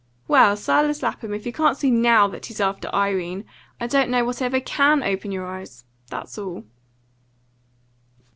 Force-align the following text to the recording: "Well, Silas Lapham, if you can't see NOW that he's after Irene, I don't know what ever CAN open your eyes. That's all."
"Well, 0.27 0.57
Silas 0.57 1.03
Lapham, 1.03 1.31
if 1.31 1.45
you 1.45 1.53
can't 1.53 1.77
see 1.77 1.91
NOW 1.91 2.27
that 2.29 2.47
he's 2.47 2.59
after 2.59 2.87
Irene, 2.91 3.45
I 3.79 3.85
don't 3.85 4.09
know 4.09 4.25
what 4.25 4.41
ever 4.41 4.59
CAN 4.59 5.03
open 5.03 5.31
your 5.31 5.45
eyes. 5.45 5.85
That's 6.09 6.39
all." 6.39 6.63